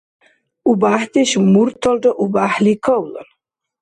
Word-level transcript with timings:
УбяхӀдеш 0.69 1.31
мурталра 1.51 2.11
убяхӀли 2.23 2.73
кавлан. 2.85 3.27